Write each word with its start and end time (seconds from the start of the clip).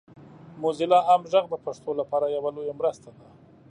موزیلا 0.61 0.99
عام 1.09 1.21
غږ 1.31 1.45
د 1.49 1.55
پښتو 1.65 1.91
لپاره 1.99 2.25
یوه 2.35 2.49
لویه 2.55 2.73
مرسته 2.79 3.09
ده. 3.17 3.27